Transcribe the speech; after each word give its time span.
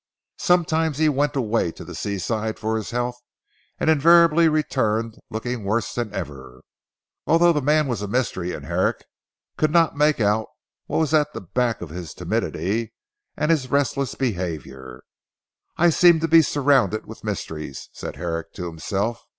Sometimes 0.39 0.97
he 0.97 1.07
went 1.09 1.35
away 1.35 1.71
to 1.73 1.85
the 1.85 1.93
sea 1.93 2.17
side 2.17 2.57
for 2.57 2.75
his 2.75 2.89
health 2.89 3.17
and 3.79 3.87
invariably 3.87 4.49
returned 4.49 5.19
looking 5.29 5.63
worse 5.63 5.93
than 5.93 6.11
ever. 6.11 6.63
Altogether 7.27 7.53
the 7.53 7.61
man 7.61 7.87
was 7.87 8.01
a 8.01 8.07
mystery, 8.07 8.51
and 8.51 8.65
Herrick 8.65 9.05
could 9.57 9.69
not 9.69 9.95
make 9.95 10.19
out 10.19 10.47
what 10.87 10.97
was 10.97 11.13
at 11.13 11.33
the 11.33 11.41
back 11.41 11.81
of 11.81 11.91
his 11.91 12.15
timidity, 12.15 12.93
and 13.37 13.51
his 13.51 13.69
restless 13.69 14.15
behaviour. 14.15 15.03
"I 15.77 15.91
seem 15.91 16.19
to 16.21 16.27
be 16.27 16.41
surrounded 16.41 17.05
with 17.05 17.23
mysteries," 17.23 17.87
said 17.93 18.15
Herrick 18.15 18.53
to 18.53 18.65
himself. 18.65 19.21